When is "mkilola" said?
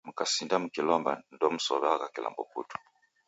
0.63-1.13